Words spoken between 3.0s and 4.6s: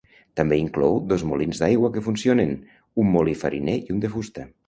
un molí fariner i un de fusta.